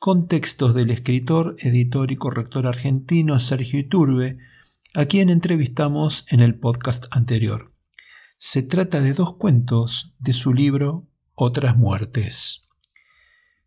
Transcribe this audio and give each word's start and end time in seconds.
con 0.00 0.28
textos 0.28 0.74
del 0.74 0.90
escritor, 0.90 1.56
editor 1.58 2.10
y 2.10 2.16
corrector 2.16 2.66
argentino 2.66 3.38
Sergio 3.38 3.78
Iturbe, 3.78 4.38
a 4.94 5.04
quien 5.04 5.28
entrevistamos 5.28 6.24
en 6.30 6.40
el 6.40 6.58
podcast 6.58 7.04
anterior. 7.10 7.74
Se 8.38 8.62
trata 8.62 9.02
de 9.02 9.12
dos 9.12 9.36
cuentos 9.36 10.14
de 10.18 10.32
su 10.32 10.54
libro 10.54 11.06
Otras 11.34 11.76
muertes. 11.76 12.66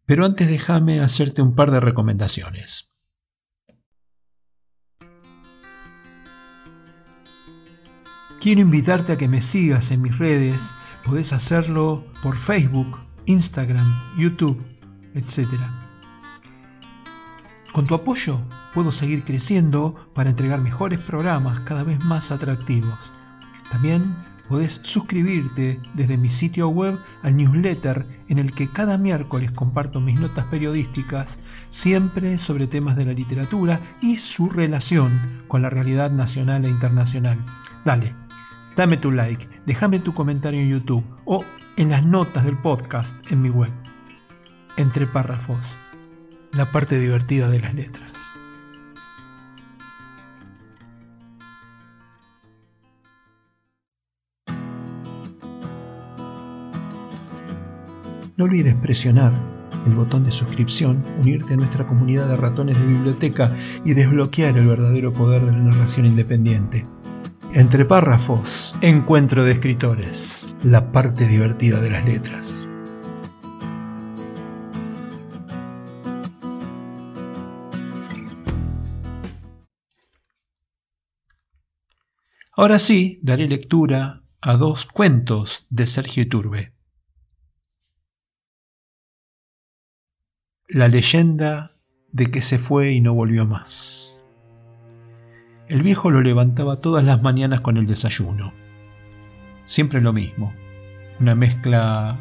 Pero 0.07 0.25
antes 0.25 0.47
déjame 0.47 1.01
hacerte 1.01 1.43
un 1.43 1.53
par 1.53 1.69
de 1.69 1.79
recomendaciones. 1.79 2.91
Quiero 8.41 8.59
invitarte 8.59 9.11
a 9.11 9.17
que 9.17 9.27
me 9.27 9.39
sigas 9.39 9.91
en 9.91 10.01
mis 10.01 10.17
redes. 10.17 10.75
Podés 11.05 11.31
hacerlo 11.31 12.11
por 12.23 12.35
Facebook, 12.35 12.99
Instagram, 13.27 14.17
YouTube, 14.17 14.65
etc. 15.13 15.82
Con 17.73 17.87
tu 17.87 17.95
apoyo 17.95 18.39
puedo 18.71 18.91
seguir 18.91 19.23
creciendo 19.23 19.95
para 20.13 20.29
entregar 20.29 20.61
mejores 20.61 20.99
programas 20.99 21.61
cada 21.61 21.83
vez 21.83 22.05
más 22.05 22.31
atractivos. 22.31 23.11
También 23.71 24.15
podés 24.47 24.79
suscribirte 24.83 25.81
desde 25.95 26.19
mi 26.19 26.29
sitio 26.29 26.69
web 26.69 26.99
al 27.23 27.35
newsletter 27.35 28.07
en 28.29 28.37
el 28.37 28.53
que 28.53 28.69
cada 28.69 28.99
miércoles 28.99 29.51
comparto 29.53 29.99
mis 29.99 30.19
notas 30.19 30.45
periodísticas, 30.45 31.39
siempre 31.71 32.37
sobre 32.37 32.67
temas 32.67 32.95
de 32.95 33.05
la 33.05 33.13
literatura 33.13 33.81
y 34.01 34.17
su 34.17 34.51
relación 34.51 35.43
con 35.47 35.63
la 35.63 35.71
realidad 35.71 36.11
nacional 36.11 36.65
e 36.65 36.69
internacional. 36.69 37.43
Dale, 37.83 38.15
dame 38.75 38.97
tu 38.97 39.09
like, 39.11 39.49
déjame 39.65 39.97
tu 39.97 40.13
comentario 40.13 40.61
en 40.61 40.69
YouTube 40.69 41.03
o 41.25 41.43
en 41.77 41.89
las 41.89 42.05
notas 42.05 42.45
del 42.45 42.61
podcast 42.61 43.31
en 43.31 43.41
mi 43.41 43.49
web. 43.49 43.73
Entre 44.77 45.07
párrafos 45.07 45.75
la 46.55 46.71
parte 46.71 46.99
divertida 46.99 47.49
de 47.49 47.59
las 47.59 47.73
letras. 47.73 48.35
No 58.35 58.45
olvides 58.45 58.75
presionar 58.75 59.31
el 59.85 59.93
botón 59.93 60.23
de 60.23 60.31
suscripción, 60.31 61.03
unirte 61.19 61.53
a 61.53 61.57
nuestra 61.57 61.85
comunidad 61.85 62.27
de 62.27 62.37
ratones 62.37 62.79
de 62.79 62.85
biblioteca 62.85 63.51
y 63.83 63.93
desbloquear 63.93 64.57
el 64.57 64.67
verdadero 64.67 65.11
poder 65.13 65.43
de 65.45 65.51
la 65.51 65.59
narración 65.59 66.05
independiente. 66.05 66.85
Entre 67.53 67.85
párrafos, 67.85 68.75
encuentro 68.81 69.43
de 69.43 69.51
escritores, 69.51 70.55
la 70.63 70.91
parte 70.91 71.27
divertida 71.27 71.79
de 71.81 71.89
las 71.91 72.05
letras. 72.05 72.65
Ahora 82.55 82.77
sí, 82.77 83.19
daré 83.23 83.47
lectura 83.47 84.21
a 84.39 84.57
dos 84.57 84.85
cuentos 84.85 85.65
de 85.71 85.87
Sergio 85.87 86.21
Iturbe. 86.21 86.71
La 90.67 90.87
leyenda 90.87 91.71
de 92.11 92.29
que 92.29 92.43
se 92.43 92.59
fue 92.59 92.91
y 92.91 93.01
no 93.01 93.15
volvió 93.15 93.47
más. 93.47 94.13
El 95.67 95.81
viejo 95.81 96.11
lo 96.11 96.21
levantaba 96.21 96.79
todas 96.79 97.03
las 97.03 97.23
mañanas 97.23 97.61
con 97.61 97.77
el 97.77 97.87
desayuno. 97.87 98.53
Siempre 99.65 99.99
lo 99.99 100.13
mismo, 100.13 100.53
una 101.19 101.33
mezcla 101.33 102.19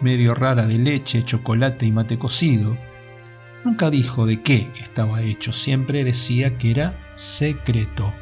medio 0.00 0.34
rara 0.34 0.66
de 0.66 0.78
leche, 0.78 1.24
chocolate 1.24 1.86
y 1.86 1.92
mate 1.92 2.18
cocido. 2.18 2.76
Nunca 3.64 3.90
dijo 3.90 4.26
de 4.26 4.42
qué 4.42 4.72
estaba 4.80 5.22
hecho, 5.22 5.52
siempre 5.52 6.02
decía 6.02 6.58
que 6.58 6.72
era 6.72 7.14
secreto 7.14 8.12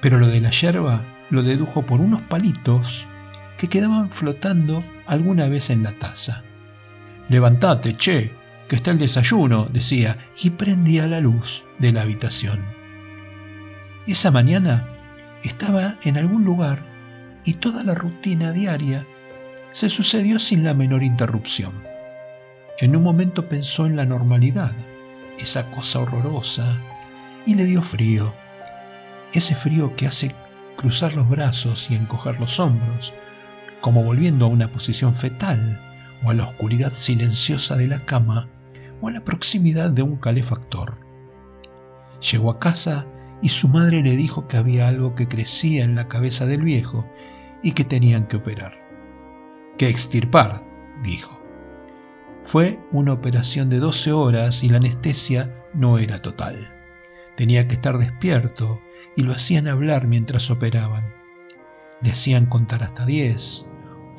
pero 0.00 0.18
lo 0.18 0.28
de 0.28 0.40
la 0.40 0.50
yerba 0.50 1.02
lo 1.30 1.42
dedujo 1.42 1.86
por 1.86 2.00
unos 2.00 2.22
palitos 2.22 3.06
que 3.56 3.68
quedaban 3.68 4.10
flotando 4.10 4.82
alguna 5.06 5.48
vez 5.48 5.70
en 5.70 5.82
la 5.82 5.92
taza. 5.92 6.42
Levantate, 7.28 7.96
che, 7.96 8.32
que 8.68 8.76
está 8.76 8.90
el 8.90 8.98
desayuno, 8.98 9.68
decía, 9.70 10.16
y 10.42 10.50
prendía 10.50 11.06
la 11.06 11.20
luz 11.20 11.64
de 11.78 11.92
la 11.92 12.02
habitación. 12.02 12.60
Esa 14.06 14.30
mañana 14.30 14.88
estaba 15.42 15.96
en 16.02 16.16
algún 16.16 16.44
lugar 16.44 16.78
y 17.44 17.54
toda 17.54 17.84
la 17.84 17.94
rutina 17.94 18.52
diaria 18.52 19.06
se 19.72 19.88
sucedió 19.88 20.38
sin 20.38 20.64
la 20.64 20.74
menor 20.74 21.02
interrupción. 21.02 21.72
En 22.78 22.96
un 22.96 23.02
momento 23.02 23.48
pensó 23.48 23.86
en 23.86 23.96
la 23.96 24.06
normalidad, 24.06 24.72
esa 25.38 25.70
cosa 25.70 26.00
horrorosa, 26.00 26.78
y 27.46 27.54
le 27.54 27.64
dio 27.64 27.82
frío 27.82 28.34
ese 29.32 29.54
frío 29.54 29.94
que 29.96 30.06
hace 30.06 30.34
cruzar 30.76 31.14
los 31.14 31.28
brazos 31.28 31.90
y 31.90 31.94
encoger 31.94 32.40
los 32.40 32.58
hombros, 32.58 33.12
como 33.80 34.02
volviendo 34.02 34.46
a 34.46 34.48
una 34.48 34.72
posición 34.72 35.14
fetal, 35.14 35.80
o 36.24 36.30
a 36.30 36.34
la 36.34 36.44
oscuridad 36.44 36.90
silenciosa 36.90 37.76
de 37.76 37.88
la 37.88 38.04
cama, 38.04 38.48
o 39.00 39.08
a 39.08 39.12
la 39.12 39.24
proximidad 39.24 39.90
de 39.90 40.02
un 40.02 40.16
calefactor. 40.16 40.98
Llegó 42.20 42.50
a 42.50 42.58
casa 42.58 43.06
y 43.42 43.48
su 43.48 43.68
madre 43.68 44.02
le 44.02 44.16
dijo 44.16 44.46
que 44.46 44.56
había 44.56 44.88
algo 44.88 45.14
que 45.14 45.28
crecía 45.28 45.84
en 45.84 45.94
la 45.94 46.08
cabeza 46.08 46.46
del 46.46 46.62
viejo 46.62 47.06
y 47.62 47.72
que 47.72 47.84
tenían 47.84 48.26
que 48.26 48.36
operar. 48.36 48.72
Que 49.78 49.88
extirpar, 49.88 50.62
dijo. 51.02 51.40
Fue 52.42 52.78
una 52.90 53.12
operación 53.12 53.70
de 53.70 53.78
12 53.78 54.12
horas 54.12 54.64
y 54.64 54.68
la 54.68 54.78
anestesia 54.78 55.54
no 55.72 55.98
era 55.98 56.20
total. 56.20 56.68
Tenía 57.36 57.66
que 57.68 57.74
estar 57.74 57.96
despierto 57.96 58.78
y 59.16 59.22
lo 59.22 59.32
hacían 59.32 59.68
hablar 59.68 60.06
mientras 60.06 60.50
operaban. 60.50 61.04
Le 62.00 62.12
hacían 62.12 62.46
contar 62.46 62.82
hasta 62.82 63.06
diez 63.06 63.68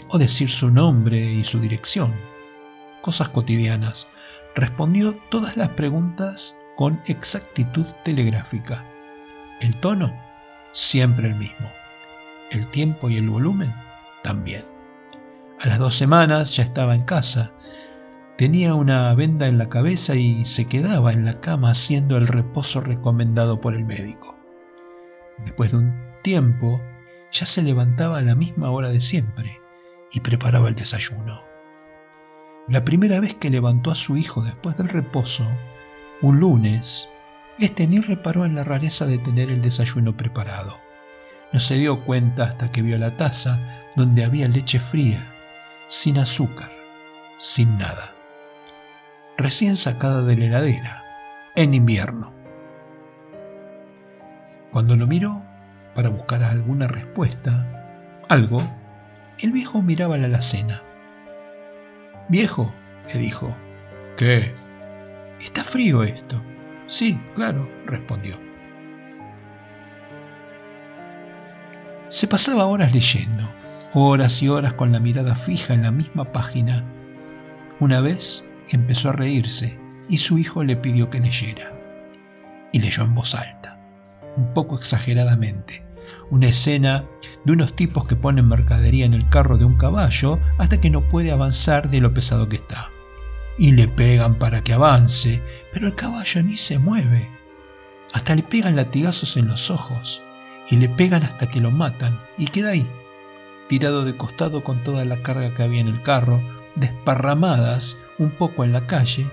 o 0.09 0.17
decir 0.17 0.49
su 0.49 0.69
nombre 0.69 1.19
y 1.19 1.43
su 1.43 1.59
dirección. 1.59 2.13
Cosas 3.01 3.29
cotidianas. 3.29 4.09
Respondió 4.53 5.17
todas 5.29 5.55
las 5.55 5.69
preguntas 5.69 6.57
con 6.75 7.01
exactitud 7.05 7.85
telegráfica. 8.03 8.83
El 9.61 9.75
tono, 9.75 10.13
siempre 10.73 11.29
el 11.29 11.35
mismo. 11.35 11.69
El 12.51 12.67
tiempo 12.67 13.09
y 13.09 13.17
el 13.17 13.29
volumen, 13.29 13.73
también. 14.23 14.61
A 15.59 15.67
las 15.67 15.79
dos 15.79 15.95
semanas 15.95 16.55
ya 16.55 16.63
estaba 16.63 16.95
en 16.95 17.03
casa. 17.03 17.51
Tenía 18.37 18.75
una 18.75 19.13
venda 19.15 19.47
en 19.47 19.57
la 19.57 19.69
cabeza 19.69 20.15
y 20.15 20.43
se 20.43 20.67
quedaba 20.67 21.13
en 21.13 21.23
la 21.23 21.39
cama 21.39 21.69
haciendo 21.69 22.17
el 22.17 22.27
reposo 22.27 22.81
recomendado 22.81 23.61
por 23.61 23.73
el 23.75 23.85
médico. 23.85 24.40
Después 25.45 25.71
de 25.71 25.77
un 25.77 25.93
tiempo, 26.21 26.81
ya 27.31 27.45
se 27.45 27.61
levantaba 27.61 28.17
a 28.17 28.21
la 28.21 28.35
misma 28.35 28.71
hora 28.71 28.89
de 28.89 29.01
siempre 29.01 29.59
y 30.11 30.19
preparaba 30.19 30.67
el 30.67 30.75
desayuno. 30.75 31.43
La 32.67 32.85
primera 32.85 33.19
vez 33.19 33.33
que 33.35 33.49
levantó 33.49 33.91
a 33.91 33.95
su 33.95 34.17
hijo 34.17 34.43
después 34.43 34.77
del 34.77 34.89
reposo, 34.89 35.47
un 36.21 36.39
lunes, 36.39 37.09
este 37.59 37.87
ni 37.87 37.99
reparó 37.99 38.45
en 38.45 38.55
la 38.55 38.63
rareza 38.63 39.05
de 39.05 39.17
tener 39.17 39.49
el 39.49 39.61
desayuno 39.61 40.15
preparado. 40.15 40.77
No 41.51 41.59
se 41.59 41.75
dio 41.75 42.05
cuenta 42.05 42.45
hasta 42.45 42.71
que 42.71 42.81
vio 42.81 42.97
la 42.97 43.17
taza 43.17 43.59
donde 43.95 44.23
había 44.23 44.47
leche 44.47 44.79
fría, 44.79 45.27
sin 45.89 46.17
azúcar, 46.17 46.71
sin 47.39 47.77
nada. 47.77 48.15
Recién 49.37 49.75
sacada 49.75 50.21
de 50.21 50.37
la 50.37 50.45
heladera, 50.45 51.03
en 51.55 51.73
invierno. 51.73 52.40
Cuando 54.71 54.95
lo 54.95 55.05
miró 55.07 55.41
para 55.95 56.09
buscar 56.09 56.43
alguna 56.43 56.87
respuesta, 56.87 57.65
algo, 58.29 58.61
el 59.39 59.51
viejo 59.51 59.81
miraba 59.81 60.17
la 60.17 60.27
alacena. 60.27 60.81
Viejo, 62.29 62.73
le 63.13 63.19
dijo. 63.19 63.53
¿Qué? 64.17 64.51
Está 65.41 65.63
frío 65.63 66.03
esto. 66.03 66.41
Sí, 66.87 67.19
claro, 67.35 67.69
respondió. 67.85 68.37
Se 72.07 72.27
pasaba 72.27 72.65
horas 72.65 72.93
leyendo, 72.93 73.49
horas 73.93 74.41
y 74.43 74.49
horas 74.49 74.73
con 74.73 74.91
la 74.91 74.99
mirada 74.99 75.35
fija 75.35 75.73
en 75.73 75.83
la 75.83 75.91
misma 75.91 76.31
página. 76.31 76.83
Una 77.79 77.99
vez 78.01 78.45
empezó 78.69 79.09
a 79.09 79.13
reírse 79.13 79.79
y 80.07 80.17
su 80.17 80.37
hijo 80.37 80.63
le 80.63 80.75
pidió 80.75 81.09
que 81.09 81.19
leyera. 81.19 81.73
Y 82.73 82.79
leyó 82.79 83.03
en 83.03 83.15
voz 83.15 83.35
alta, 83.35 83.60
un 84.37 84.53
poco 84.53 84.77
exageradamente, 84.77 85.83
una 86.29 86.47
escena 86.47 87.05
de 87.45 87.51
unos 87.51 87.75
tipos 87.75 88.07
que 88.07 88.15
ponen 88.15 88.47
mercadería 88.47 89.05
en 89.05 89.13
el 89.13 89.27
carro 89.29 89.57
de 89.57 89.65
un 89.65 89.77
caballo 89.77 90.39
hasta 90.57 90.79
que 90.79 90.89
no 90.89 91.07
puede 91.09 91.31
avanzar 91.31 91.89
de 91.89 91.99
lo 91.99 92.13
pesado 92.13 92.47
que 92.47 92.57
está. 92.57 92.89
Y 93.57 93.73
le 93.73 93.87
pegan 93.87 94.35
para 94.35 94.63
que 94.63 94.73
avance, 94.73 95.41
pero 95.73 95.87
el 95.87 95.95
caballo 95.95 96.41
ni 96.43 96.55
se 96.55 96.79
mueve. 96.79 97.29
Hasta 98.13 98.35
le 98.35 98.43
pegan 98.43 98.75
latigazos 98.75 99.37
en 99.37 99.47
los 99.47 99.69
ojos 99.69 100.21
y 100.69 100.77
le 100.77 100.89
pegan 100.89 101.23
hasta 101.23 101.49
que 101.49 101.61
lo 101.61 101.71
matan 101.71 102.19
y 102.37 102.45
queda 102.45 102.71
ahí, 102.71 102.87
tirado 103.67 104.05
de 104.05 104.15
costado 104.15 104.63
con 104.63 104.83
toda 104.83 105.05
la 105.05 105.21
carga 105.21 105.53
que 105.53 105.63
había 105.63 105.81
en 105.81 105.87
el 105.87 106.01
carro, 106.01 106.41
desparramadas 106.75 107.99
un 108.17 108.31
poco 108.31 108.63
en 108.63 108.71
la 108.71 108.87
calle 108.87 109.27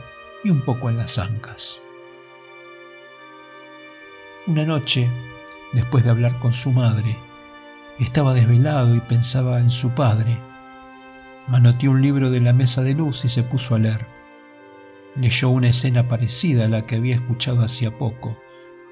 y 0.44 0.50
un 0.50 0.60
poco 0.62 0.90
en 0.90 0.98
las 0.98 1.18
ancas. 1.18 1.80
Una 4.48 4.64
noche, 4.64 5.10
después 5.74 6.04
de 6.04 6.10
hablar 6.10 6.38
con 6.38 6.54
su 6.54 6.72
madre, 6.72 7.18
estaba 7.98 8.32
desvelado 8.32 8.96
y 8.96 9.00
pensaba 9.00 9.60
en 9.60 9.68
su 9.68 9.94
padre. 9.94 10.38
Manoteó 11.48 11.90
un 11.90 12.00
libro 12.00 12.30
de 12.30 12.40
la 12.40 12.54
mesa 12.54 12.82
de 12.82 12.94
luz 12.94 13.26
y 13.26 13.28
se 13.28 13.42
puso 13.42 13.74
a 13.74 13.78
leer. 13.78 14.06
Leyó 15.16 15.50
una 15.50 15.68
escena 15.68 16.08
parecida 16.08 16.64
a 16.64 16.68
la 16.68 16.86
que 16.86 16.96
había 16.96 17.16
escuchado 17.16 17.60
hacía 17.60 17.98
poco. 17.98 18.38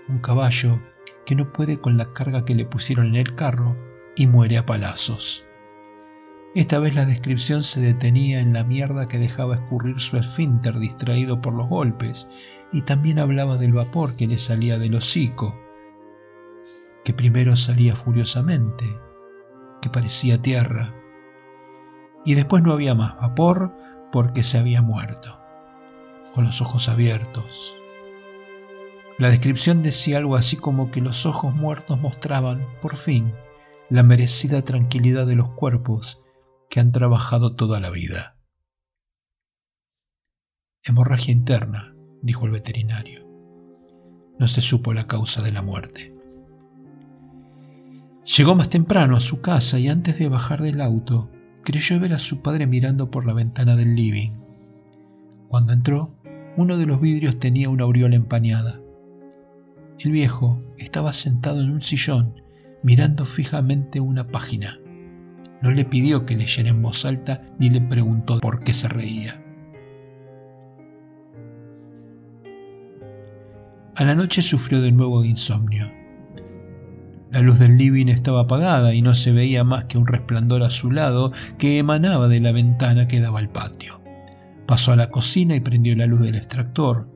Un 0.09 0.19
caballo 0.19 0.79
que 1.25 1.35
no 1.35 1.51
puede 1.55 1.81
con 1.81 1.97
la 1.97 2.13
carga 2.13 2.45
que 2.45 2.55
le 2.55 2.67
pusieron 2.67 3.07
en 3.07 3.17
el 3.17 3.35
carro 3.35 3.79
y 4.15 4.27
muere 4.27 4.59
a 4.59 4.67
palazos. 4.67 5.49
Esta 6.57 6.79
vez 6.79 6.95
la 6.95 7.05
descripción 7.05 7.63
se 7.63 7.83
detenía 7.83 8.41
en 8.41 8.55
la 8.55 8.65
mierda 8.65 9.09
que 9.09 9.19
dejaba 9.19 9.57
escurrir 9.57 10.01
su 10.01 10.17
esfínter 10.17 10.79
distraído 10.79 11.43
por 11.43 11.53
los 11.53 11.69
golpes 11.69 12.31
y 12.73 12.81
también 12.81 13.19
hablaba 13.19 13.59
del 13.59 13.75
vapor 13.75 14.17
que 14.17 14.27
le 14.27 14.39
salía 14.39 14.79
del 14.79 14.95
hocico, 14.95 15.55
que 17.05 17.13
primero 17.13 17.57
salía 17.57 17.95
furiosamente, 17.95 18.87
que 19.83 19.91
parecía 19.91 20.41
tierra, 20.41 20.95
y 22.25 22.33
después 22.33 22.63
no 22.63 22.73
había 22.73 22.95
más 22.95 23.17
vapor 23.21 23.77
porque 24.11 24.43
se 24.43 24.57
había 24.57 24.81
muerto, 24.81 25.39
con 26.35 26.45
los 26.45 26.63
ojos 26.63 26.89
abiertos, 26.89 27.77
la 29.19 29.29
descripción 29.29 29.83
decía 29.83 30.17
algo 30.17 30.37
así 30.37 30.57
como 30.57 30.91
que 30.91 31.03
los 31.03 31.27
ojos 31.27 31.55
muertos 31.55 32.01
mostraban, 32.01 32.67
por 32.81 32.97
fin, 32.97 33.35
la 33.91 34.03
merecida 34.03 34.63
tranquilidad 34.63 35.27
de 35.27 35.35
los 35.35 35.51
cuerpos 35.51 36.23
que 36.71 36.81
han 36.81 36.93
trabajado 36.93 37.55
toda 37.55 37.81
la 37.81 37.91
vida. 37.91 38.37
Hemorragia 40.85 41.33
interna, 41.33 41.95
dijo 42.23 42.47
el 42.47 42.53
veterinario. 42.53 43.27
No 44.39 44.49
se 44.49 44.61
supo 44.61 44.93
la 44.93 45.07
causa 45.07 45.43
de 45.43 45.53
la 45.53 45.63
muerte. 45.63 46.15
Llegó 48.37 48.55
más 48.55 48.71
temprano 48.71 49.17
a 49.17 49.21
su 49.21 49.41
casa 49.41 49.79
y 49.79 49.89
antes 49.89 50.19
de 50.19 50.29
bajar 50.29 50.63
del 50.63 50.81
auto, 50.81 51.31
creyó 51.63 51.99
ver 52.01 52.13
a 52.13 52.19
su 52.19 52.43
padre 52.43 52.67
mirando 52.67 53.11
por 53.11 53.25
la 53.27 53.33
ventana 53.33 53.77
del 53.77 53.95
living. 53.95 54.31
Cuando 55.49 55.73
entró, 55.73 56.15
uno 56.57 56.77
de 56.77 56.87
los 56.87 57.01
vidrios 57.01 57.39
tenía 57.39 57.69
una 57.69 57.85
aureola 57.85 58.17
empañada. 58.17 58.81
El 59.99 60.11
viejo 60.11 60.61
estaba 60.79 61.13
sentado 61.13 61.61
en 61.63 61.71
un 61.71 61.83
sillón 61.83 62.35
mirando 62.83 63.25
fijamente 63.25 64.01
una 64.01 64.29
página. 64.29 64.79
No 65.63 65.71
le 65.71 65.85
pidió 65.85 66.27
que 66.27 66.37
leyera 66.37 66.71
en 66.71 66.83
voz 66.83 67.05
alta 67.05 67.43
ni 67.59 67.71
le 67.71 67.81
preguntó 67.81 68.41
por 68.41 68.63
qué 68.63 68.73
se 68.73 68.89
reía. 68.89 69.43
A 73.95 74.05
la 74.05 74.15
noche 74.15 74.43
sufrió 74.43 74.83
de 74.83 74.93
nuevo 74.93 75.23
de 75.23 75.29
insomnio. 75.29 75.91
La 77.31 77.41
luz 77.41 77.59
del 77.59 77.77
living 77.77 78.09
estaba 78.09 78.43
apagada 78.43 78.95
y 78.95 79.03
no 79.03 79.15
se 79.15 79.33
veía 79.33 79.65
más 79.65 79.85
que 79.85 79.99
un 79.99 80.07
resplandor 80.07 80.63
azulado 80.63 81.33
que 81.59 81.79
emanaba 81.79 82.29
de 82.29 82.41
la 82.41 82.53
ventana 82.53 83.09
que 83.09 83.21
daba 83.21 83.39
al 83.39 83.49
patio. 83.49 84.01
Pasó 84.67 84.93
a 84.93 84.97
la 84.97 85.11
cocina 85.11 85.55
y 85.55 85.61
prendió 85.61 85.97
la 85.97 86.07
luz 86.07 86.21
del 86.21 86.37
extractor. 86.37 87.09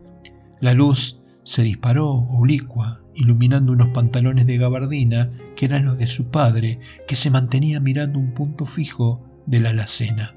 La 0.61 0.73
luz 0.73 1.23
se 1.43 1.63
disparó 1.63 2.09
oblicua, 2.09 3.01
iluminando 3.21 3.73
unos 3.73 3.91
pantalones 3.91 4.47
de 4.47 4.57
gabardina 4.57 5.29
que 5.55 5.67
eran 5.67 5.85
los 5.85 5.99
de 5.99 6.07
su 6.07 6.31
padre, 6.31 6.81
que 7.07 7.17
se 7.17 7.31
mantenía 7.31 7.79
mirando 7.79 8.19
un 8.19 8.33
punto 8.33 8.67
fijo 8.67 9.23
de 9.47 9.61
la 9.61 9.71
alacena. 9.71 10.35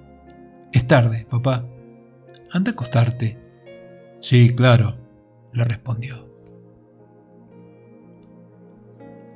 Es 0.73 0.85
tarde, 0.85 1.25
papá. 1.29 1.65
Anda 2.51 2.71
a 2.71 2.73
acostarte. 2.73 3.39
Sí, 4.19 4.53
claro, 4.53 4.97
le 5.53 5.63
respondió. 5.63 6.29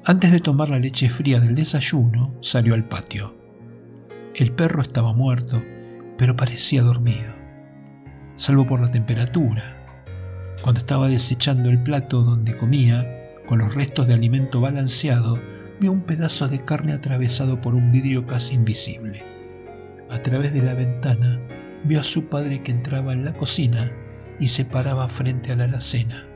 Antes 0.03 0.31
de 0.31 0.39
tomar 0.39 0.69
la 0.69 0.79
leche 0.79 1.09
fría 1.09 1.39
del 1.39 1.55
desayuno, 1.55 2.33
salió 2.41 2.73
al 2.73 2.88
patio. 2.88 3.35
El 4.35 4.51
perro 4.51 4.81
estaba 4.81 5.13
muerto, 5.13 5.61
pero 6.17 6.35
parecía 6.35 6.81
dormido, 6.81 7.33
salvo 8.35 8.65
por 8.67 8.79
la 8.79 8.91
temperatura, 8.91 9.77
cuando 10.61 10.79
estaba 10.79 11.07
desechando 11.07 11.69
el 11.69 11.81
plato 11.81 12.23
donde 12.23 12.55
comía, 12.55 13.17
con 13.47 13.59
los 13.59 13.73
restos 13.73 14.05
de 14.05 14.13
alimento 14.13 14.61
balanceado, 14.61 15.39
vio 15.79 15.91
un 15.91 16.01
pedazo 16.01 16.47
de 16.47 16.63
carne 16.63 16.94
atravesado 16.94 17.59
por 17.61 17.73
un 17.73 17.91
vidrio 17.91 18.27
casi 18.27 18.53
invisible. 18.53 19.23
A 20.09 20.21
través 20.21 20.53
de 20.53 20.61
la 20.61 20.75
ventana 20.75 21.41
vio 21.83 21.99
a 21.99 22.03
su 22.03 22.29
padre 22.29 22.61
que 22.61 22.71
entraba 22.71 23.13
en 23.13 23.25
la 23.25 23.33
cocina 23.33 23.92
y 24.39 24.49
se 24.49 24.66
paraba 24.66 25.07
frente 25.07 25.51
a 25.51 25.56
la 25.56 25.63
alacena. 25.63 26.27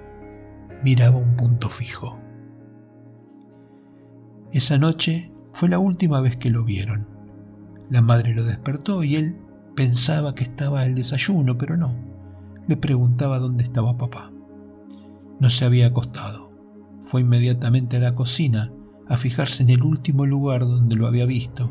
Miraba 0.84 1.18
un 1.18 1.36
punto 1.36 1.70
fijo. 1.70 2.20
Esa 4.52 4.80
noche 4.80 5.32
fue 5.54 5.70
la 5.70 5.78
última 5.78 6.20
vez 6.22 6.38
que 6.38 6.50
lo 6.50 6.64
vieron. 6.64 7.08
La 7.92 8.02
madre 8.02 8.34
lo 8.34 8.44
despertó 8.44 9.04
y 9.04 9.18
él 9.18 9.38
pensaba 9.76 10.34
que 10.34 10.44
estaba 10.44 10.86
el 10.86 10.96
desayuno, 10.96 11.58
pero 11.58 11.78
no 11.78 12.12
le 12.68 12.78
preguntaba 12.78 13.40
dónde 13.40 13.64
estaba 13.64 13.98
papá. 13.98 14.32
No 15.40 15.50
se 15.50 15.66
había 15.66 15.88
acostado. 15.88 16.51
Fue 17.02 17.22
inmediatamente 17.22 17.98
a 17.98 18.00
la 18.00 18.16
cocina 18.16 18.72
a 19.08 19.18
fijarse 19.18 19.64
en 19.64 19.72
el 19.72 19.84
último 19.84 20.26
lugar 20.26 20.62
donde 20.62 20.96
lo 20.96 21.08
había 21.08 21.26
visto. 21.26 21.70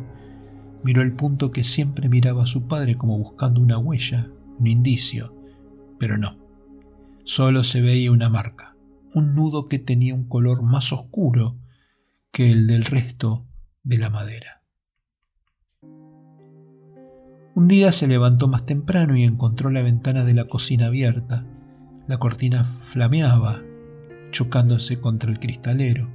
Miró 0.85 1.03
el 1.03 1.13
punto 1.13 1.51
que 1.51 1.65
siempre 1.65 2.09
miraba 2.09 2.43
a 2.43 2.47
su 2.47 2.67
padre 2.69 2.97
como 2.97 3.17
buscando 3.19 3.61
una 3.61 3.79
huella, 3.79 4.29
un 4.59 4.67
indicio, 4.67 5.35
pero 5.99 6.19
no. 6.19 6.37
Solo 7.25 7.65
se 7.65 7.81
veía 7.81 8.13
una 8.13 8.29
marca, 8.29 8.77
un 9.15 9.35
nudo 9.35 9.69
que 9.69 9.79
tenía 9.79 10.15
un 10.15 10.29
color 10.29 10.63
más 10.63 10.93
oscuro 10.93 11.57
que 12.33 12.51
el 12.51 12.67
del 12.67 12.85
resto 12.85 13.47
de 13.83 13.99
la 13.99 14.11
madera. 14.11 14.63
Un 17.55 17.69
día 17.69 17.93
se 17.93 18.07
levantó 18.07 18.49
más 18.49 18.65
temprano 18.65 19.17
y 19.17 19.25
encontró 19.25 19.71
la 19.71 19.83
ventana 19.83 20.25
de 20.25 20.35
la 20.35 20.47
cocina 20.47 20.87
abierta. 20.87 21.45
La 22.07 22.19
cortina 22.19 22.65
flameaba, 22.65 23.61
chocándose 24.31 25.01
contra 25.01 25.31
el 25.31 25.41
cristalero. 25.41 26.09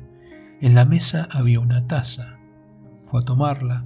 En 0.62 0.76
la 0.76 0.86
mesa 0.86 1.28
había 1.32 1.60
una 1.60 1.88
taza. 1.88 2.38
Fue 3.04 3.22
a 3.22 3.26
tomarla. 3.26 3.86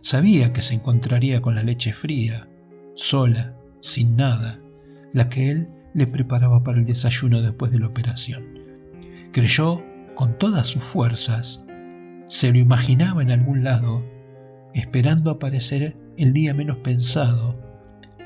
Sabía 0.00 0.52
que 0.52 0.62
se 0.62 0.74
encontraría 0.74 1.42
con 1.42 1.54
la 1.54 1.62
leche 1.62 1.92
fría, 1.92 2.48
sola, 2.94 3.54
sin 3.80 4.16
nada, 4.16 4.58
la 5.12 5.28
que 5.28 5.50
él 5.50 5.68
le 5.94 6.06
preparaba 6.06 6.62
para 6.62 6.78
el 6.78 6.86
desayuno 6.86 7.42
después 7.42 7.72
de 7.72 7.80
la 7.80 7.88
operación. 7.88 8.44
Creyó 9.32 9.82
con 10.14 10.38
todas 10.38 10.66
sus 10.66 10.82
fuerzas, 10.82 11.66
se 12.28 12.52
lo 12.52 12.58
imaginaba 12.58 13.22
en 13.22 13.30
algún 13.30 13.64
lado, 13.64 14.04
esperando 14.74 15.30
aparecer 15.30 15.96
el 16.16 16.32
día 16.32 16.54
menos 16.54 16.78
pensado, 16.78 17.58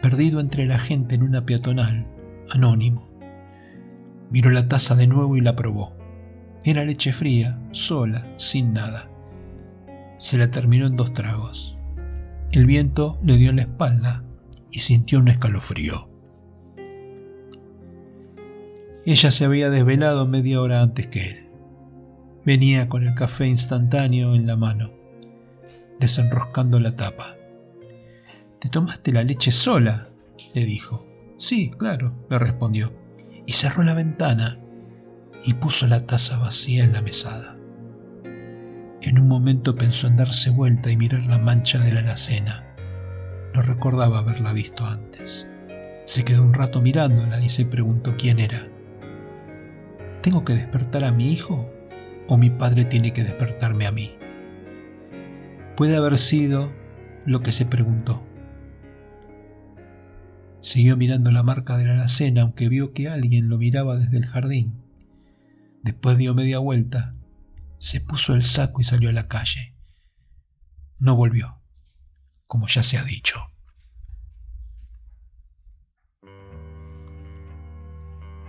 perdido 0.02 0.40
entre 0.40 0.66
la 0.66 0.78
gente 0.78 1.14
en 1.14 1.22
una 1.22 1.46
peatonal, 1.46 2.08
anónimo. 2.50 3.13
Miró 4.30 4.50
la 4.50 4.68
taza 4.68 4.94
de 4.94 5.06
nuevo 5.06 5.36
y 5.36 5.40
la 5.40 5.56
probó. 5.56 5.92
Era 6.64 6.84
leche 6.84 7.12
fría, 7.12 7.58
sola, 7.72 8.26
sin 8.36 8.72
nada. 8.72 9.08
Se 10.18 10.38
la 10.38 10.50
terminó 10.50 10.86
en 10.86 10.96
dos 10.96 11.12
tragos. 11.12 11.76
El 12.50 12.66
viento 12.66 13.18
le 13.22 13.36
dio 13.36 13.50
en 13.50 13.56
la 13.56 13.62
espalda 13.62 14.24
y 14.70 14.78
sintió 14.78 15.18
un 15.18 15.28
escalofrío. 15.28 16.08
Ella 19.06 19.30
se 19.30 19.44
había 19.44 19.68
desvelado 19.68 20.26
media 20.26 20.60
hora 20.62 20.80
antes 20.80 21.08
que 21.08 21.28
él. 21.28 21.48
Venía 22.46 22.88
con 22.88 23.06
el 23.06 23.14
café 23.14 23.46
instantáneo 23.46 24.34
en 24.34 24.46
la 24.46 24.56
mano, 24.56 24.90
desenroscando 26.00 26.80
la 26.80 26.96
tapa. 26.96 27.36
¿Te 28.60 28.68
tomaste 28.70 29.12
la 29.12 29.22
leche 29.22 29.52
sola? 29.52 30.08
le 30.54 30.64
dijo. 30.64 31.06
Sí, 31.36 31.70
claro, 31.76 32.14
le 32.30 32.38
respondió, 32.38 32.92
y 33.46 33.52
cerró 33.52 33.84
la 33.84 33.94
ventana 33.94 34.58
y 35.44 35.54
puso 35.54 35.86
la 35.86 36.06
taza 36.06 36.38
vacía 36.38 36.84
en 36.84 36.92
la 36.92 37.02
mesada. 37.02 37.56
En 39.02 39.18
un 39.18 39.28
momento 39.28 39.76
pensó 39.76 40.06
en 40.06 40.16
darse 40.16 40.50
vuelta 40.50 40.90
y 40.90 40.96
mirar 40.96 41.24
la 41.26 41.38
mancha 41.38 41.78
de 41.78 41.92
la 41.92 42.00
alacena. 42.00 42.64
No 43.52 43.60
recordaba 43.60 44.18
haberla 44.18 44.52
visto 44.52 44.86
antes. 44.86 45.46
Se 46.04 46.24
quedó 46.24 46.42
un 46.42 46.54
rato 46.54 46.80
mirándola 46.80 47.40
y 47.40 47.48
se 47.50 47.66
preguntó 47.66 48.14
quién 48.16 48.38
era. 48.38 48.66
¿Tengo 50.22 50.44
que 50.44 50.54
despertar 50.54 51.04
a 51.04 51.12
mi 51.12 51.32
hijo 51.32 51.70
o 52.28 52.38
mi 52.38 52.48
padre 52.48 52.86
tiene 52.86 53.12
que 53.12 53.24
despertarme 53.24 53.86
a 53.86 53.92
mí? 53.92 54.16
Puede 55.76 55.96
haber 55.96 56.16
sido 56.16 56.72
lo 57.26 57.40
que 57.42 57.52
se 57.52 57.66
preguntó. 57.66 58.22
Siguió 60.64 60.96
mirando 60.96 61.30
la 61.30 61.42
marca 61.42 61.76
de 61.76 61.84
la 61.84 61.92
alacena, 61.92 62.40
aunque 62.40 62.70
vio 62.70 62.94
que 62.94 63.10
alguien 63.10 63.50
lo 63.50 63.58
miraba 63.58 63.98
desde 63.98 64.16
el 64.16 64.24
jardín. 64.24 64.72
Después 65.82 66.16
dio 66.16 66.34
media 66.34 66.58
vuelta, 66.58 67.14
se 67.76 68.00
puso 68.00 68.34
el 68.34 68.42
saco 68.42 68.80
y 68.80 68.84
salió 68.84 69.10
a 69.10 69.12
la 69.12 69.28
calle. 69.28 69.74
No 70.98 71.16
volvió, 71.16 71.58
como 72.46 72.66
ya 72.66 72.82
se 72.82 72.96
ha 72.96 73.04
dicho. 73.04 73.38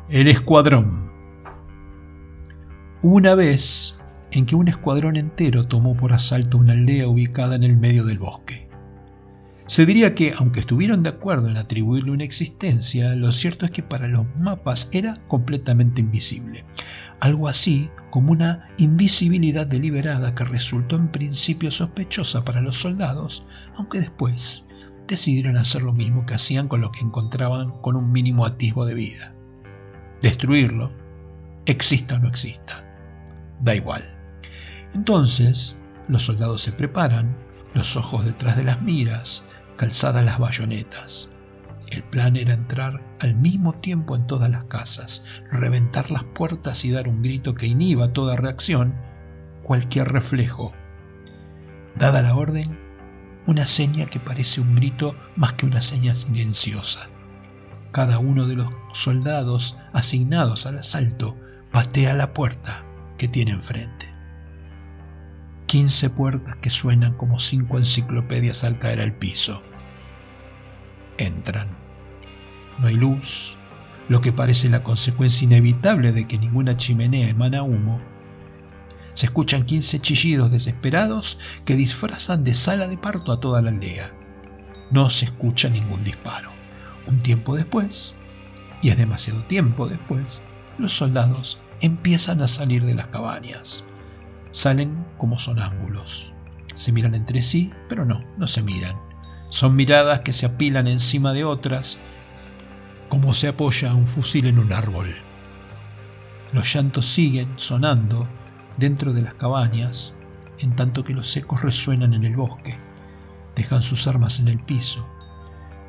El 0.07 0.29
escuadrón. 0.29 1.11
Hubo 3.01 3.15
una 3.15 3.35
vez 3.35 3.99
en 4.31 4.45
que 4.45 4.55
un 4.55 4.69
escuadrón 4.69 5.17
entero 5.17 5.67
tomó 5.67 5.97
por 5.97 6.13
asalto 6.13 6.59
una 6.59 6.71
aldea 6.71 7.09
ubicada 7.09 7.57
en 7.57 7.65
el 7.65 7.75
medio 7.75 8.05
del 8.05 8.19
bosque. 8.19 8.64
Se 9.67 9.87
diría 9.87 10.13
que, 10.13 10.31
aunque 10.37 10.59
estuvieron 10.59 11.01
de 11.01 11.09
acuerdo 11.09 11.49
en 11.49 11.57
atribuirle 11.57 12.11
una 12.11 12.23
existencia, 12.23 13.15
lo 13.15 13.31
cierto 13.31 13.65
es 13.65 13.71
que 13.71 13.81
para 13.81 14.07
los 14.07 14.27
mapas 14.37 14.89
era 14.91 15.19
completamente 15.27 16.01
invisible. 16.01 16.65
Algo 17.19 17.47
así 17.47 17.89
como 18.11 18.31
una 18.31 18.69
invisibilidad 18.77 19.65
deliberada 19.65 20.35
que 20.35 20.45
resultó 20.45 20.97
en 20.97 21.07
principio 21.07 21.71
sospechosa 21.71 22.45
para 22.45 22.61
los 22.61 22.75
soldados, 22.75 23.47
aunque 23.75 23.99
después 23.99 24.67
decidieron 25.07 25.57
hacer 25.57 25.81
lo 25.81 25.93
mismo 25.93 26.27
que 26.27 26.35
hacían 26.35 26.67
con 26.67 26.81
lo 26.81 26.91
que 26.91 26.99
encontraban 26.99 27.71
con 27.81 27.95
un 27.95 28.11
mínimo 28.11 28.45
atisbo 28.45 28.85
de 28.85 28.93
vida. 28.93 29.33
Destruirlo, 30.21 30.91
exista 31.65 32.15
o 32.15 32.19
no 32.19 32.27
exista. 32.27 32.85
Da 33.61 33.75
igual. 33.75 34.03
Entonces, 34.93 35.75
los 36.07 36.23
soldados 36.23 36.61
se 36.61 36.71
preparan, 36.71 37.35
los 37.73 37.97
ojos 37.97 38.25
detrás 38.25 38.55
de 38.55 38.63
las 38.63 38.81
miras, 38.81 39.47
calzadas 39.77 40.25
las 40.25 40.39
bayonetas. 40.39 41.29
El 41.87 42.03
plan 42.03 42.35
era 42.35 42.53
entrar 42.53 43.01
al 43.19 43.35
mismo 43.35 43.73
tiempo 43.73 44.15
en 44.15 44.25
todas 44.27 44.49
las 44.49 44.65
casas, 44.65 45.27
reventar 45.51 46.09
las 46.11 46.23
puertas 46.23 46.83
y 46.83 46.91
dar 46.91 47.07
un 47.07 47.21
grito 47.21 47.53
que 47.53 47.67
inhiba 47.67 48.11
toda 48.11 48.35
reacción, 48.35 48.95
cualquier 49.63 50.11
reflejo. 50.11 50.73
Dada 51.95 52.21
la 52.21 52.35
orden, 52.35 52.79
una 53.45 53.67
seña 53.67 54.07
que 54.07 54.19
parece 54.19 54.61
un 54.61 54.75
grito 54.75 55.15
más 55.35 55.53
que 55.53 55.67
una 55.67 55.81
seña 55.81 56.15
silenciosa. 56.15 57.07
Cada 57.91 58.17
uno 58.17 58.47
de 58.47 58.55
los 58.55 58.73
soldados 58.93 59.79
asignados 59.93 60.65
al 60.65 60.79
asalto 60.79 61.37
patea 61.71 62.15
la 62.15 62.33
puerta 62.33 62.83
que 63.17 63.27
tiene 63.27 63.51
enfrente. 63.51 64.14
Quince 65.75 66.09
puertas 66.09 66.55
que 66.61 66.69
suenan 66.69 67.17
como 67.17 67.37
cinco 67.37 67.77
enciclopedias 67.77 68.63
al 68.63 68.79
caer 68.79 69.01
al 69.01 69.11
piso. 69.11 69.61
Entran. 71.17 71.67
No 72.79 72.87
hay 72.87 72.95
luz, 72.95 73.57
lo 74.07 74.21
que 74.21 74.31
parece 74.31 74.69
la 74.69 74.83
consecuencia 74.83 75.43
inevitable 75.43 76.13
de 76.13 76.29
que 76.29 76.37
ninguna 76.37 76.77
chimenea 76.77 77.27
emana 77.27 77.63
humo. 77.63 77.99
Se 79.15 79.25
escuchan 79.25 79.65
quince 79.65 79.99
chillidos 79.99 80.49
desesperados 80.49 81.39
que 81.65 81.75
disfrazan 81.75 82.45
de 82.45 82.53
sala 82.53 82.87
de 82.87 82.97
parto 82.97 83.33
a 83.33 83.41
toda 83.41 83.61
la 83.61 83.71
aldea. 83.71 84.13
No 84.91 85.09
se 85.09 85.25
escucha 85.25 85.67
ningún 85.67 86.05
disparo. 86.05 86.51
Un 87.05 87.21
tiempo 87.21 87.53
después, 87.53 88.15
y 88.81 88.91
es 88.91 88.97
demasiado 88.97 89.43
tiempo 89.43 89.89
después, 89.89 90.41
los 90.77 90.93
soldados 90.93 91.59
empiezan 91.81 92.39
a 92.39 92.47
salir 92.47 92.85
de 92.85 92.95
las 92.95 93.07
cabañas. 93.07 93.85
Salen 94.55 95.05
como 95.17 95.37
sonámbulos. 95.37 96.31
Se 96.75 96.93
miran 96.93 97.13
entre 97.13 97.41
sí, 97.41 97.73
pero 97.89 98.05
no, 98.05 98.23
no 98.37 98.47
se 98.47 98.61
miran. 98.61 98.95
Son 99.49 99.75
miradas 99.75 100.21
que 100.21 100.31
se 100.31 100.45
apilan 100.45 100.87
encima 100.87 101.33
de 101.33 101.43
otras, 101.43 101.99
como 103.09 103.33
se 103.33 103.49
apoya 103.49 103.93
un 103.93 104.07
fusil 104.07 104.47
en 104.47 104.59
un 104.59 104.71
árbol. 104.71 105.13
Los 106.53 106.73
llantos 106.73 107.05
siguen 107.05 107.51
sonando 107.57 108.29
dentro 108.77 109.11
de 109.11 109.23
las 109.23 109.33
cabañas, 109.33 110.13
en 110.59 110.73
tanto 110.77 111.03
que 111.03 111.13
los 111.13 111.35
ecos 111.35 111.61
resuenan 111.61 112.13
en 112.13 112.23
el 112.23 112.37
bosque. 112.37 112.77
Dejan 113.57 113.81
sus 113.81 114.07
armas 114.07 114.39
en 114.39 114.47
el 114.47 114.59
piso. 114.59 115.05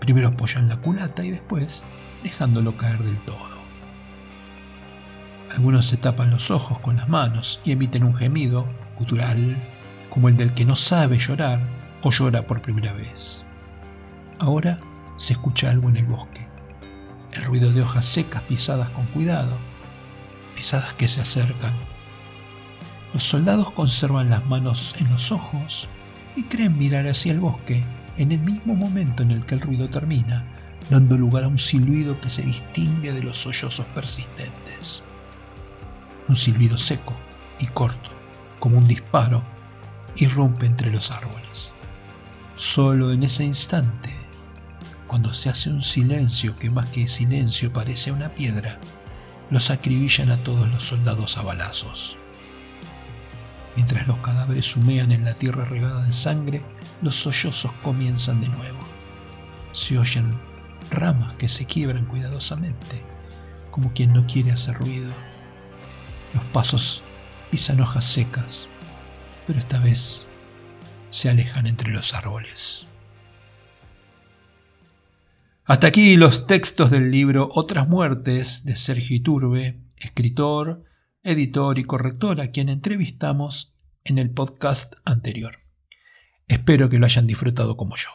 Primero 0.01 0.27
apoyan 0.27 0.69
la 0.69 0.81
culata 0.81 1.25
y 1.25 1.31
después 1.31 1.85
dejándolo 2.25 2.77
caer 2.77 2.99
del 3.05 3.25
todo. 3.25 3.56
Algunos 5.57 5.87
se 5.87 5.97
tapan 5.97 6.31
los 6.31 6.51
ojos 6.51 6.79
con 6.81 6.97
las 6.97 7.09
manos 7.09 7.63
y 7.65 7.73
emiten 7.73 8.05
un 8.05 8.15
gemido 8.15 8.69
gutural, 8.99 9.57
como 10.11 10.29
el 10.29 10.37
del 10.37 10.53
que 10.53 10.67
no 10.67 10.77
sabe 10.77 11.19
llorar 11.19 11.61
o 12.03 12.11
llora 12.11 12.47
por 12.47 12.61
primera 12.61 12.93
vez. 12.93 13.43
Ahora 14.39 14.77
se 15.17 15.33
escucha 15.33 15.71
algo 15.71 15.89
en 15.89 15.97
el 15.97 16.05
bosque. 16.05 16.47
El 17.33 17.45
ruido 17.45 17.73
de 17.73 17.81
hojas 17.81 18.05
secas 18.05 18.43
pisadas 18.43 18.91
con 18.91 19.07
cuidado, 19.07 19.57
pisadas 20.55 20.93
que 20.93 21.09
se 21.09 21.23
acercan. 21.23 21.73
Los 23.15 23.25
soldados 23.25 23.71
conservan 23.71 24.29
las 24.29 24.45
manos 24.45 24.95
en 24.99 25.11
los 25.11 25.33
ojos 25.33 25.89
y 26.37 26.43
creen 26.43 26.79
mirar 26.79 27.09
hacia 27.09 27.33
el 27.33 27.41
bosque 27.41 27.83
en 28.19 28.31
el 28.31 28.41
mismo 28.41 28.75
momento 28.75 29.23
en 29.23 29.31
el 29.31 29.47
que 29.47 29.55
el 29.55 29.63
ruido 29.63 29.89
termina, 29.89 30.45
dando 30.91 31.17
lugar 31.17 31.45
a 31.45 31.49
un 31.49 31.57
silbido 31.57 32.21
que 32.21 32.29
se 32.29 32.43
distingue 32.43 33.15
de 33.15 33.23
los 33.23 33.39
sollozos 33.39 33.87
persistentes 33.87 35.03
un 36.29 36.37
silbido 36.37 36.77
seco 36.77 37.15
y 37.59 37.67
corto, 37.67 38.11
como 38.59 38.79
un 38.79 38.89
disparo, 38.89 39.43
irrumpe 40.17 40.67
entre 40.67 40.91
los 40.91 41.11
árboles. 41.11 41.73
Solo 42.57 43.13
en 43.13 43.23
ese 43.23 43.45
instante, 43.45 44.11
cuando 45.07 45.33
se 45.33 45.51
hace 45.51 45.71
un 45.71 45.83
silencio 45.83 46.57
que 46.57 46.71
más 46.71 46.89
que 46.89 47.07
silencio 47.07 47.73
parece 47.73 48.13
una 48.13 48.29
piedra, 48.29 48.79
los 49.51 49.71
acribillan 49.71 50.31
a 50.31 50.39
todos 50.39 50.69
los 50.71 50.85
soldados 50.85 51.39
a 51.39 51.43
balazos. 51.43 52.17
Mientras 53.77 54.07
los 54.09 54.17
cadáveres 54.19 54.75
humean 54.77 55.13
en 55.13 55.25
la 55.25 55.35
tierra 55.35 55.65
regada 55.67 56.03
de 56.03 56.13
sangre, 56.13 56.63
los 57.03 57.15
sollozos 57.15 57.73
comienzan 57.83 58.41
de 58.41 58.49
nuevo. 58.49 58.79
Se 59.73 59.99
oyen 59.99 60.31
ramas 60.91 61.37
que 61.37 61.49
se 61.49 61.67
quiebran 61.67 62.07
cuidadosamente, 62.07 63.05
como 63.71 63.93
quien 63.93 64.15
no 64.15 64.27
quiere 64.27 64.53
hacer 64.53 64.77
ruido 64.77 65.13
los 66.37 66.45
pasos 66.47 67.03
pisan 67.51 67.81
hojas 67.81 68.05
secas, 68.05 68.69
pero 69.47 69.59
esta 69.59 69.79
vez 69.79 70.29
se 71.11 71.31
alejan 71.31 71.67
entre 71.67 71.91
los 71.91 72.15
árboles. 72.15 72.87
Hasta 75.65 75.87
aquí 75.87 76.17
los 76.17 76.47
textos 76.47 76.91
del 76.91 77.11
libro 77.11 77.49
Otras 77.53 77.89
muertes 77.89 78.65
de 78.65 78.77
Sergio 78.77 79.17
Iturbe, 79.17 79.81
escritor, 79.97 80.85
editor 81.23 81.79
y 81.79 81.85
corrector 81.85 82.41
a 82.41 82.51
quien 82.51 82.69
entrevistamos 82.69 83.75
en 84.05 84.19
el 84.19 84.31
podcast 84.31 84.95
anterior. 85.05 85.57
Espero 86.47 86.89
que 86.89 86.99
lo 86.99 87.07
hayan 87.07 87.27
disfrutado 87.27 87.77
como 87.77 87.97
yo. 87.97 88.11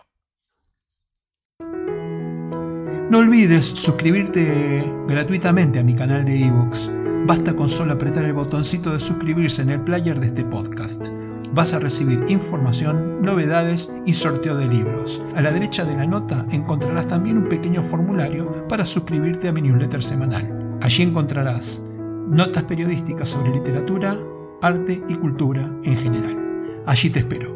No 3.09 3.17
olvides 3.17 3.65
suscribirte 3.65 4.85
gratuitamente 5.09 5.79
a 5.79 5.83
mi 5.83 5.93
canal 5.93 6.23
de 6.23 6.45
ebooks 6.45 7.00
Basta 7.27 7.55
con 7.55 7.69
solo 7.69 7.93
apretar 7.93 8.23
el 8.23 8.33
botoncito 8.33 8.91
de 8.91 8.99
suscribirse 8.99 9.61
en 9.61 9.69
el 9.69 9.81
player 9.81 10.19
de 10.19 10.27
este 10.27 10.43
podcast. 10.43 11.07
Vas 11.53 11.73
a 11.73 11.79
recibir 11.79 12.25
información, 12.29 13.21
novedades 13.21 13.93
y 14.05 14.13
sorteo 14.15 14.57
de 14.57 14.67
libros. 14.67 15.21
A 15.35 15.41
la 15.41 15.51
derecha 15.51 15.85
de 15.85 15.95
la 15.95 16.07
nota 16.07 16.45
encontrarás 16.49 17.07
también 17.07 17.37
un 17.37 17.47
pequeño 17.47 17.83
formulario 17.83 18.67
para 18.67 18.85
suscribirte 18.85 19.47
a 19.47 19.51
mi 19.51 19.61
newsletter 19.61 20.01
semanal. 20.01 20.77
Allí 20.81 21.03
encontrarás 21.03 21.85
notas 22.27 22.63
periodísticas 22.63 23.29
sobre 23.29 23.51
literatura, 23.51 24.17
arte 24.61 25.03
y 25.07 25.13
cultura 25.13 25.71
en 25.83 25.95
general. 25.95 26.83
Allí 26.87 27.11
te 27.11 27.19
espero. 27.19 27.55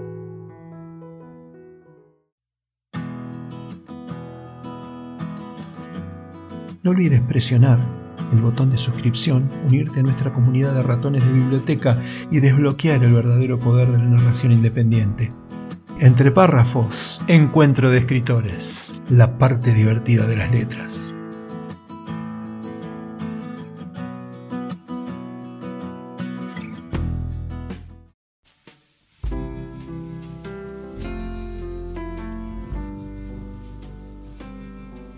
No 6.83 6.91
olvides 6.91 7.21
presionar 7.21 7.79
el 8.31 8.39
botón 8.39 8.69
de 8.69 8.77
suscripción, 8.77 9.49
unirte 9.67 9.99
a 9.99 10.03
nuestra 10.03 10.31
comunidad 10.33 10.73
de 10.73 10.83
ratones 10.83 11.25
de 11.25 11.33
biblioteca 11.33 11.97
y 12.31 12.39
desbloquear 12.39 13.03
el 13.03 13.13
verdadero 13.13 13.59
poder 13.59 13.91
de 13.91 13.97
la 13.97 14.05
narración 14.05 14.51
independiente. 14.51 15.31
Entre 15.99 16.31
párrafos, 16.31 17.21
encuentro 17.27 17.89
de 17.89 17.99
escritores, 17.99 19.01
la 19.09 19.37
parte 19.37 19.73
divertida 19.73 20.27
de 20.27 20.35
las 20.35 20.51
letras. 20.51 21.11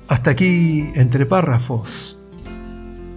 Hasta 0.10 0.32
aquí, 0.32 0.92
entre 0.96 1.26
párrafos, 1.26 2.17